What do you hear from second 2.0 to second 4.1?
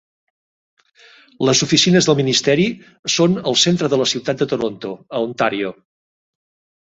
del ministeri són al centre de la